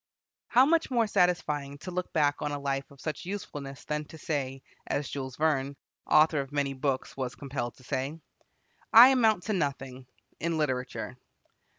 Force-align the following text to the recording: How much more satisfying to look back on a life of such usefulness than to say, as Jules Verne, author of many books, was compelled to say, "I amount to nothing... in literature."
How 0.47 0.65
much 0.65 0.89
more 0.89 1.05
satisfying 1.05 1.77
to 1.77 1.91
look 1.91 2.11
back 2.11 2.41
on 2.41 2.51
a 2.51 2.57
life 2.59 2.89
of 2.89 2.99
such 2.99 3.23
usefulness 3.23 3.85
than 3.85 4.03
to 4.05 4.17
say, 4.17 4.63
as 4.87 5.07
Jules 5.11 5.35
Verne, 5.35 5.75
author 6.07 6.41
of 6.41 6.51
many 6.51 6.73
books, 6.73 7.15
was 7.15 7.35
compelled 7.35 7.75
to 7.77 7.83
say, 7.83 8.19
"I 8.91 9.09
amount 9.09 9.43
to 9.43 9.53
nothing... 9.53 10.07
in 10.39 10.57
literature." 10.57 11.17